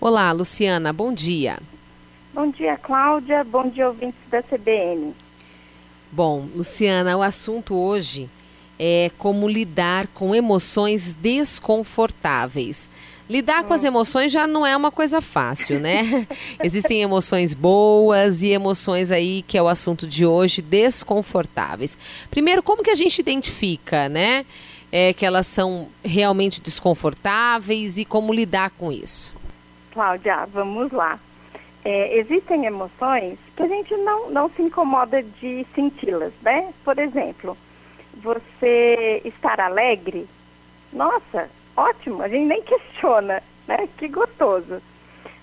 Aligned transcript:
Olá, 0.00 0.30
Luciana, 0.30 0.92
bom 0.92 1.12
dia. 1.12 1.58
Bom 2.32 2.48
dia, 2.48 2.76
Cláudia. 2.76 3.42
Bom 3.42 3.68
dia, 3.68 3.88
ouvintes 3.88 4.20
da 4.30 4.40
CBN. 4.40 5.12
Bom, 6.12 6.46
Luciana, 6.54 7.16
o 7.16 7.22
assunto 7.22 7.74
hoje 7.74 8.30
é 8.78 9.10
como 9.18 9.48
lidar 9.48 10.06
com 10.14 10.32
emoções 10.36 11.14
desconfortáveis. 11.14 12.88
Lidar 13.28 13.64
com 13.64 13.74
as 13.74 13.82
emoções 13.82 14.30
já 14.30 14.46
não 14.46 14.64
é 14.64 14.76
uma 14.76 14.92
coisa 14.92 15.20
fácil, 15.20 15.80
né? 15.80 16.26
Existem 16.62 17.02
emoções 17.02 17.52
boas 17.52 18.40
e 18.40 18.50
emoções 18.50 19.10
aí, 19.10 19.42
que 19.42 19.58
é 19.58 19.62
o 19.62 19.66
assunto 19.66 20.06
de 20.06 20.24
hoje, 20.24 20.62
desconfortáveis. 20.62 21.98
Primeiro, 22.30 22.62
como 22.62 22.84
que 22.84 22.90
a 22.90 22.94
gente 22.94 23.18
identifica, 23.18 24.08
né? 24.08 24.46
É, 24.92 25.12
que 25.12 25.26
elas 25.26 25.46
são 25.48 25.88
realmente 26.04 26.62
desconfortáveis 26.62 27.98
e 27.98 28.04
como 28.04 28.32
lidar 28.32 28.70
com 28.70 28.92
isso? 28.92 29.37
Cláudia, 29.98 30.46
vamos 30.52 30.92
lá. 30.92 31.18
É, 31.84 32.18
existem 32.18 32.66
emoções 32.66 33.36
que 33.56 33.64
a 33.64 33.66
gente 33.66 33.96
não, 33.96 34.30
não 34.30 34.48
se 34.48 34.62
incomoda 34.62 35.20
de 35.20 35.66
senti-las, 35.74 36.32
né? 36.40 36.72
Por 36.84 37.00
exemplo, 37.00 37.58
você 38.14 39.20
estar 39.24 39.58
alegre, 39.58 40.28
nossa, 40.92 41.50
ótimo, 41.76 42.22
a 42.22 42.28
gente 42.28 42.46
nem 42.46 42.62
questiona, 42.62 43.42
né? 43.66 43.88
Que 43.96 44.06
gostoso. 44.06 44.80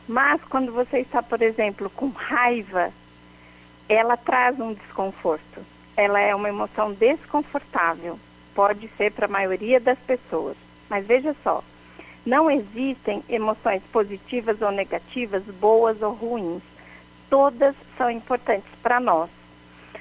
Mas 0.08 0.42
quando 0.46 0.72
você 0.72 1.00
está, 1.00 1.22
por 1.22 1.42
exemplo, 1.42 1.90
com 1.90 2.08
raiva, 2.08 2.94
ela 3.90 4.16
traz 4.16 4.58
um 4.58 4.74
desconforto. 4.74 5.66
Ela 5.98 6.22
é 6.22 6.34
uma 6.34 6.48
emoção 6.48 6.94
desconfortável. 6.94 8.18
Pode 8.54 8.88
ser 8.96 9.12
para 9.12 9.26
a 9.26 9.30
maioria 9.30 9.82
das 9.82 10.00
pessoas. 10.00 10.56
Mas 10.90 11.06
veja 11.06 11.36
só, 11.44 11.62
não 12.26 12.50
existem 12.50 13.24
emoções 13.30 13.84
positivas 13.92 14.62
ou 14.62 14.72
negativas, 14.72 15.44
boas 15.44 16.02
ou 16.02 16.12
ruins. 16.12 16.64
Todas 17.30 17.76
são 17.98 18.10
importantes 18.10 18.70
para 18.82 19.00
nós. 19.00 19.30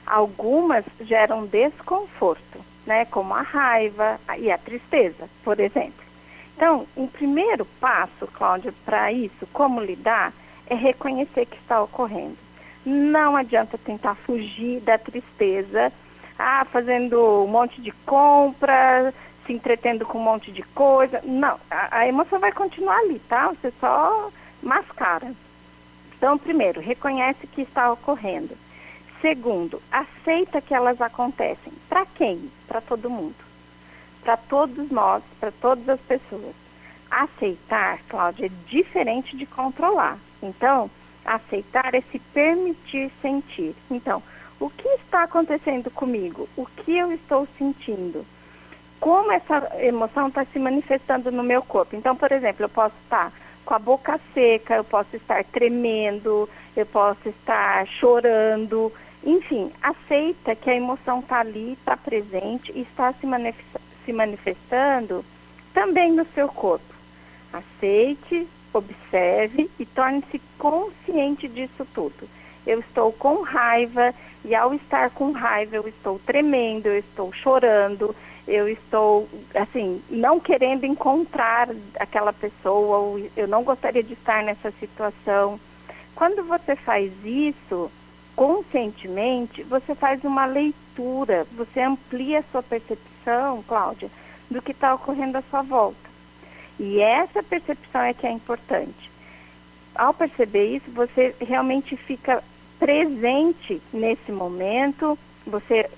Algumas 0.07 0.85
geram 1.01 1.47
desconforto, 1.47 2.61
né, 2.87 3.05
como 3.07 3.35
a 3.35 3.43
raiva 3.43 4.19
e 4.39 4.51
a 4.51 4.59
tristeza, 4.59 5.29
por 5.43 5.61
exemplo. 5.61 6.05
Então, 6.57 6.87
o 6.95 7.09
primeiro 7.09 7.65
passo, 7.81 8.27
Cláudia, 8.33 8.73
para 8.85 9.11
isso, 9.13 9.47
como 9.53 9.81
lidar, 9.81 10.33
é 10.67 10.75
reconhecer 10.75 11.47
que 11.47 11.57
está 11.57 11.83
ocorrendo. 11.83 12.37
Não 12.87 13.37
adianta 13.37 13.79
tentar 13.79 14.15
fugir 14.15 14.81
da 14.81 14.97
tristeza, 14.97 15.93
ah, 16.39 16.65
fazendo 16.71 17.45
um 17.45 17.47
monte 17.47 17.81
de 17.81 17.91
compras, 17.91 19.15
se 19.47 19.53
entretendo 19.53 20.07
com 20.07 20.19
um 20.19 20.25
monte 20.25 20.51
de 20.51 20.63
coisa. 20.63 21.21
Não, 21.25 21.59
a, 21.71 21.99
a 21.99 22.09
emoção 22.09 22.39
vai 22.39 22.53
continuar 22.53 22.99
ali, 22.99 23.19
tá? 23.21 23.49
Você 23.49 23.73
só 23.81 24.31
mascara. 24.63 25.33
Então, 26.17 26.39
primeiro, 26.39 26.81
reconhece 26.81 27.47
que 27.47 27.63
está 27.63 27.93
ocorrendo. 27.93 28.57
Segundo, 29.21 29.83
aceita 29.91 30.61
que 30.61 30.75
elas 30.75 31.01
acontecem. 31.01 31.73
Para 31.89 32.07
quem? 32.07 32.51
Para 32.67 32.81
todo 32.81 33.11
mundo. 33.11 33.37
Para 34.23 34.37
todos 34.37 34.91
nós, 34.91 35.23
para 35.39 35.51
todas 35.51 35.89
as 35.89 36.01
pessoas. 36.01 36.55
Aceitar, 37.11 38.01
Cláudia, 38.09 38.47
é 38.47 38.51
diferente 38.67 39.37
de 39.37 39.47
controlar. 39.47 40.19
Então, 40.43 40.91
aceitar 41.25 41.95
é 41.95 42.01
se 42.01 42.19
permitir 42.19 43.11
sentir. 43.23 43.75
Então, 43.91 44.23
o 44.61 44.69
que 44.71 44.89
está 44.89 45.25
acontecendo 45.25 45.91
comigo? 45.91 46.49
O 46.57 46.67
que 46.67 46.97
eu 46.97 47.13
estou 47.13 47.47
sentindo? 47.59 48.27
Como 49.01 49.33
essa 49.33 49.71
emoção 49.81 50.29
está 50.29 50.45
se 50.45 50.59
manifestando 50.59 51.31
no 51.31 51.43
meu 51.43 51.63
corpo. 51.63 51.97
Então, 51.97 52.17
por 52.17 52.33
exemplo, 52.33 52.65
eu 52.65 52.69
posso 52.69 52.95
estar 53.05 53.33
com 53.65 53.75
a 53.75 53.79
boca 53.79 54.21
seca, 54.33 54.77
eu 54.77 54.85
posso 54.85 55.17
estar 55.17 55.43
tremendo, 55.45 56.49
eu 56.77 56.87
posso 56.87 57.29
estar 57.29 57.87
chorando. 57.87 58.93
Enfim, 59.25 59.73
aceita 59.83 60.55
que 60.55 60.71
a 60.71 60.77
emoção 60.77 61.21
está 61.21 61.41
ali, 61.41 61.73
está 61.73 61.97
presente 61.97 62.73
e 62.75 62.83
está 62.83 63.13
se, 63.13 63.27
se 64.05 64.13
manifestando 64.13 65.25
também 65.73 66.13
no 66.13 66.27
seu 66.35 66.49
corpo. 66.49 66.95
Aceite, 67.53 68.47
observe 68.73 69.71
e 69.79 69.87
torne-se 69.87 70.41
consciente 70.59 71.49
disso 71.49 71.87
tudo. 71.95 72.29
Eu 72.67 72.81
estou 72.81 73.13
com 73.13 73.43
raiva 73.43 74.15
e 74.45 74.55
ao 74.55 74.75
estar 74.75 75.11
com 75.11 75.33
raiva 75.33 75.77
eu 75.77 75.87
estou 75.89 76.19
tremendo, 76.19 76.87
eu 76.87 76.99
estou 76.99 77.33
chorando, 77.33 78.15
eu 78.47 78.69
estou, 78.69 79.29
assim, 79.55 80.03
não 80.11 80.39
querendo 80.39 80.85
encontrar 80.85 81.69
aquela 81.99 82.33
pessoa, 82.33 82.99
ou 82.99 83.31
eu 83.37 83.49
não 83.49 83.65
gostaria 83.65 84.03
de 84.03 84.13
estar 84.13 84.43
nessa 84.43 84.71
situação. 84.73 85.59
Quando 86.15 86.45
você 86.45 86.77
faz 86.77 87.13
isso 87.25 87.91
conscientemente, 88.37 89.63
você 89.63 89.95
faz 89.95 90.23
uma 90.25 90.45
leitura, 90.45 91.47
você 91.53 91.81
amplia 91.81 92.41
a 92.41 92.45
sua 92.45 92.63
percepção, 92.63 93.63
Cláudia, 93.67 94.11
do 94.51 94.61
que 94.61 94.73
está 94.73 94.95
ocorrendo 94.95 95.39
à 95.39 95.43
sua 95.43 95.63
volta. 95.63 96.05
E 96.79 97.01
essa 97.01 97.43
percepção 97.43 98.03
é 98.03 98.13
que 98.13 98.27
é 98.27 98.31
importante. 98.31 99.11
Ao 99.95 100.13
perceber 100.13 100.77
isso, 100.77 100.91
você 100.91 101.35
realmente 101.41 101.97
fica 101.97 102.43
presente 102.79 103.81
nesse 103.93 104.33
momento, 104.33 105.19
você 105.47 105.89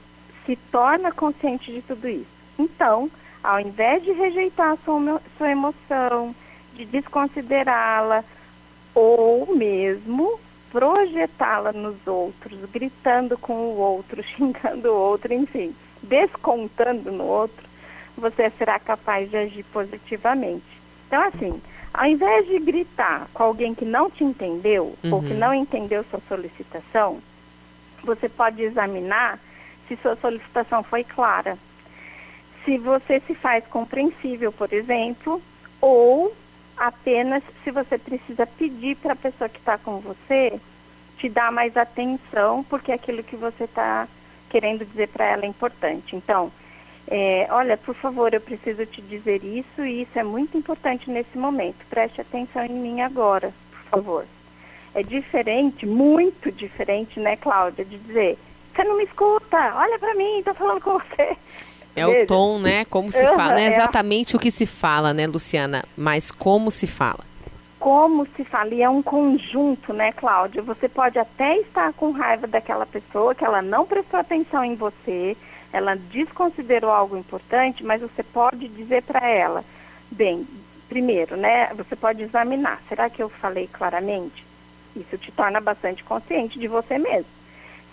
se 0.45 0.55
torna 0.71 1.11
consciente 1.11 1.73
de 1.73 1.83
tudo 1.83 2.09
isso. 2.09 2.36
Então, 2.59 3.11
ao 3.43 3.61
invés 3.61 4.03
de 4.03 4.13
rejeitar 4.13 4.73
a 4.73 4.77
sua, 4.77 5.21
sua 5.39 5.51
emoção, 5.51 6.35
de 6.75 6.85
desconsiderá-la, 6.85 8.25
ou 8.95 9.55
mesmo 9.55 10.41
projetá-la 10.71 11.73
nos 11.73 12.07
outros, 12.07 12.59
gritando 12.71 13.39
com 13.39 13.53
o 13.53 13.77
outro, 13.77 14.23
xingando 14.37 14.89
o 14.89 14.97
outro, 14.97 15.33
enfim, 15.33 15.75
descontando 16.03 17.13
no 17.13 17.25
outro, 17.25 17.67
você 18.17 18.51
será 18.51 18.79
capaz 18.79 19.31
de 19.31 19.37
agir 19.37 19.65
positivamente. 19.65 20.65
Então, 21.07 21.23
assim, 21.23 21.61
ao 21.93 22.07
invés 22.07 22.47
de 22.47 22.59
gritar 22.59 23.29
com 23.33 23.43
alguém 23.43 23.75
que 23.75 23.85
não 23.85 24.11
te 24.11 24.25
entendeu 24.25 24.95
uhum. 25.05 25.15
ou 25.15 25.23
que 25.23 25.33
uhum. 25.33 25.39
não 25.39 25.55
entendeu 25.55 26.05
sua 26.11 26.21
solicitação, 26.29 27.19
você 28.03 28.29
pode 28.29 28.63
examinar 28.63 29.39
se 29.87 29.97
sua 29.97 30.17
solicitação 30.17 30.83
foi 30.83 31.05
clara 31.05 31.57
se 32.67 32.77
você 32.79 33.21
se 33.21 33.35
faz 33.35 33.65
compreensível, 33.69 34.53
por 34.53 34.73
exemplo, 34.73 35.41
ou 35.81 36.35
apenas 36.77 37.43
se 37.63 37.71
você 37.71 37.97
precisa 37.97 38.45
pedir 38.45 38.97
para 38.97 39.13
a 39.13 39.17
pessoa 39.17 39.49
que 39.49 39.59
está 39.59 39.79
com 39.79 39.99
você 40.01 40.61
te 41.17 41.29
dar 41.29 41.51
mais 41.51 41.77
atenção, 41.77 42.63
porque 42.65 42.93
aquilo 42.93 43.23
que 43.23 43.37
você 43.37 43.65
está 43.65 44.07
querendo 44.51 44.85
dizer 44.85 45.09
para 45.09 45.25
ela 45.25 45.45
é 45.45 45.49
importante. 45.49 46.15
Então, 46.15 46.53
é, 47.07 47.47
olha, 47.51 47.77
por 47.77 47.95
favor, 47.95 48.35
eu 48.35 48.41
preciso 48.41 48.85
te 48.85 49.01
dizer 49.01 49.45
isso 49.45 49.87
e 49.87 50.03
isso 50.03 50.19
é 50.19 50.25
muito 50.25 50.59
importante 50.59 51.09
nesse 51.09 51.39
momento. 51.39 51.87
Preste 51.89 52.21
atenção 52.21 52.65
em 52.67 52.75
mim 52.75 53.01
agora, 53.01 53.55
por 53.71 53.81
favor. 53.91 54.25
É 54.93 55.03
diferente, 55.03 55.87
muito 55.87 56.51
diferente, 56.51 57.21
né, 57.21 57.37
Cláudia, 57.37 57.85
de 57.85 57.97
dizer, 57.97 58.37
você 58.75 58.83
não 58.83 58.97
me 58.97 59.05
escuta, 59.05 59.75
olha 59.77 59.99
para 59.99 60.15
mim, 60.15 60.39
estou 60.39 60.55
falando 60.55 60.81
com 60.81 60.99
você. 60.99 61.37
É 61.97 62.07
o 62.07 62.27
tom, 62.27 62.59
né? 62.59 62.85
Como 62.85 63.11
se 63.11 63.25
fala. 63.25 63.55
Não 63.55 63.59
é 63.59 63.69
exatamente 63.69 64.37
o 64.37 64.39
que 64.39 64.51
se 64.51 64.67
fala, 64.67 65.15
né, 65.15 65.27
Luciana? 65.27 65.85
Mas 65.97 66.31
como 66.31 66.71
se 66.71 66.87
fala. 66.87 67.25
Como 67.79 68.27
se 68.37 68.45
fala. 68.45 68.75
E 68.75 68.83
é 68.83 68.89
um 68.89 69.03
conjunto, 69.03 69.93
né, 69.93 70.13
Cláudia? 70.13 70.63
Você 70.63 70.89
pode 70.89 71.19
até 71.19 71.59
estar 71.59 71.93
com 71.93 72.11
raiva 72.11 72.47
daquela 72.47 72.87
pessoa, 72.87 73.35
que 73.35 73.45
ela 73.45 73.63
não 73.63 73.87
prestou 73.87 74.21
atenção 74.21 74.65
em 74.65 74.75
você, 74.75 75.37
ela 75.73 75.95
desconsiderou 75.95 76.91
algo 76.91 77.17
importante, 77.17 77.85
mas 77.85 78.01
você 78.01 78.23
pode 78.23 78.69
dizer 78.69 79.03
para 79.03 79.29
ela, 79.29 79.65
bem, 80.11 80.47
primeiro, 80.89 81.37
né, 81.37 81.71
você 81.75 81.95
pode 81.95 82.23
examinar, 82.23 82.81
será 82.89 83.11
que 83.11 83.23
eu 83.23 83.29
falei 83.29 83.69
claramente? 83.71 84.45
Isso 84.95 85.19
te 85.19 85.31
torna 85.31 85.61
bastante 85.61 86.03
consciente 86.03 86.59
de 86.59 86.67
você 86.67 86.99
mesmo. 86.99 87.36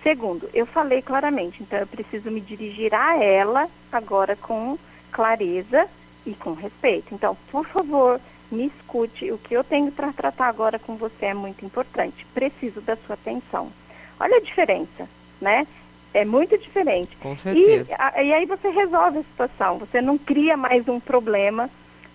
Segundo, 0.04 0.50
eu 0.54 0.66
falei 0.66 1.02
claramente, 1.02 1.64
então 1.64 1.80
eu 1.80 1.88
preciso 1.88 2.30
me 2.30 2.42
dirigir 2.42 2.94
a 2.94 3.18
ela 3.24 3.70
agora 3.90 4.36
com 4.36 4.78
clareza 5.12 5.88
e 6.26 6.34
com 6.34 6.52
respeito. 6.54 7.16
Então, 7.16 7.38
por 7.50 7.66
favor, 7.66 8.20
me 8.52 8.68
escute. 8.68 9.32
O 9.32 9.38
que 9.38 9.54
eu 9.54 9.64
tenho 9.64 9.92
para 9.94 10.12
tratar 10.12 10.48
agora 10.48 10.78
com 10.78 10.98
você 10.98 11.28
é 11.28 11.34
muito 11.34 11.66
importante. 11.66 12.26
Preciso 12.34 12.82
da 12.82 12.98
sua 12.98 13.14
atenção. 13.16 13.72
Olha 14.20 14.38
a 14.38 14.42
diferença, 14.42 15.08
né? 15.40 15.66
É 16.14 16.26
muito 16.26 16.58
diferente. 16.58 17.16
Com 17.18 17.36
certeza. 17.38 17.92
E, 17.92 17.96
a, 17.98 18.24
e 18.24 18.34
aí 18.34 18.46
você 18.46 18.70
resolve 18.70 19.20
a 19.20 19.24
situação. 19.24 19.78
Você 19.80 20.02
não 20.02 20.18
cria 20.18 20.58
mais 20.58 20.88
um 20.88 21.00
problema, 21.00 21.70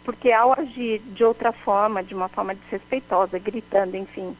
porque 0.04 0.30
ao 0.30 0.52
agir 0.52 1.00
de 1.00 1.24
outra 1.24 1.52
forma, 1.52 2.02
de 2.02 2.14
uma 2.14 2.28
forma 2.28 2.54
desrespeitosa, 2.54 3.38
gritando, 3.38 3.96
enfim, 3.96 4.36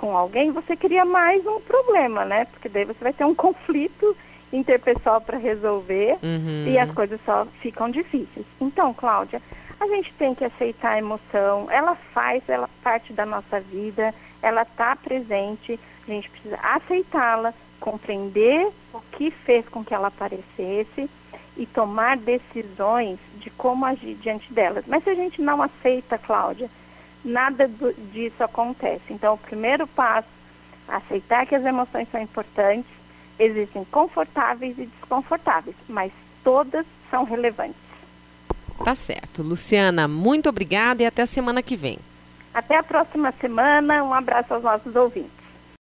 com 0.00 0.16
alguém, 0.16 0.50
você 0.50 0.74
cria 0.74 1.04
mais 1.04 1.46
um 1.46 1.60
problema, 1.60 2.24
né? 2.24 2.46
Porque 2.46 2.70
daí 2.70 2.86
você 2.86 3.04
vai 3.04 3.12
ter 3.12 3.26
um 3.26 3.34
conflito 3.34 4.16
interpessoal 4.50 5.20
para 5.20 5.36
resolver 5.36 6.16
uhum. 6.22 6.64
e 6.66 6.78
as 6.78 6.90
coisas 6.90 7.20
só 7.22 7.44
ficam 7.60 7.90
difíceis. 7.90 8.46
Então, 8.58 8.94
Cláudia, 8.94 9.42
a 9.78 9.86
gente 9.88 10.10
tem 10.14 10.34
que 10.34 10.42
aceitar 10.42 10.92
a 10.92 10.98
emoção. 10.98 11.68
Ela 11.70 11.94
faz 11.94 12.42
ela 12.48 12.66
parte 12.82 13.12
da 13.12 13.26
nossa 13.26 13.60
vida, 13.60 14.14
ela 14.40 14.62
está 14.62 14.96
presente. 14.96 15.78
A 16.08 16.10
gente 16.10 16.30
precisa 16.30 16.58
aceitá-la, 16.62 17.52
compreender 17.78 18.68
o 18.94 19.00
que 19.12 19.30
fez 19.30 19.68
com 19.68 19.84
que 19.84 19.92
ela 19.92 20.08
aparecesse 20.08 21.10
e 21.58 21.66
tomar 21.66 22.16
decisões 22.16 23.18
de 23.34 23.50
como 23.50 23.84
agir 23.84 24.14
diante 24.14 24.50
delas. 24.50 24.84
Mas 24.86 25.04
se 25.04 25.10
a 25.10 25.14
gente 25.14 25.42
não 25.42 25.60
aceita, 25.60 26.16
Cláudia, 26.16 26.70
nada 27.24 27.68
disso 28.12 28.42
acontece. 28.42 29.12
Então, 29.12 29.34
o 29.34 29.38
primeiro 29.38 29.86
passo, 29.86 30.28
aceitar 30.88 31.46
que 31.46 31.54
as 31.54 31.64
emoções 31.64 32.08
são 32.10 32.20
importantes, 32.20 32.90
existem 33.38 33.84
confortáveis 33.84 34.78
e 34.78 34.86
desconfortáveis, 34.86 35.76
mas 35.88 36.12
todas 36.42 36.84
são 37.10 37.24
relevantes. 37.24 37.76
Tá 38.84 38.94
certo. 38.94 39.42
Luciana, 39.42 40.08
muito 40.08 40.48
obrigada 40.48 41.02
e 41.02 41.06
até 41.06 41.22
a 41.22 41.26
semana 41.26 41.62
que 41.62 41.76
vem. 41.76 41.98
Até 42.52 42.76
a 42.76 42.82
próxima 42.82 43.32
semana. 43.32 44.02
Um 44.02 44.14
abraço 44.14 44.54
aos 44.54 44.62
nossos 44.62 44.94
ouvintes. 44.96 45.39